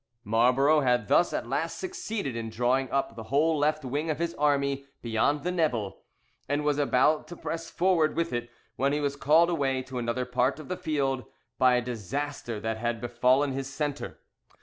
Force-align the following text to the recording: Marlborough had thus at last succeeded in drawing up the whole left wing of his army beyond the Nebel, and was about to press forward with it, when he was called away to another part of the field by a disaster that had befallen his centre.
Marlborough 0.23 0.79
had 0.79 1.07
thus 1.09 1.31
at 1.31 1.45
last 1.47 1.77
succeeded 1.77 2.35
in 2.35 2.49
drawing 2.49 2.89
up 2.89 3.15
the 3.15 3.25
whole 3.25 3.55
left 3.59 3.85
wing 3.85 4.09
of 4.09 4.17
his 4.17 4.33
army 4.33 4.87
beyond 5.03 5.43
the 5.43 5.51
Nebel, 5.51 6.01
and 6.49 6.63
was 6.63 6.79
about 6.79 7.27
to 7.27 7.35
press 7.37 7.69
forward 7.69 8.15
with 8.15 8.33
it, 8.33 8.49
when 8.77 8.93
he 8.93 8.99
was 8.99 9.15
called 9.15 9.51
away 9.51 9.83
to 9.83 9.99
another 9.99 10.25
part 10.25 10.59
of 10.59 10.69
the 10.69 10.75
field 10.75 11.25
by 11.59 11.75
a 11.75 11.83
disaster 11.83 12.59
that 12.59 12.77
had 12.77 12.99
befallen 12.99 13.51
his 13.51 13.71
centre. 13.71 14.17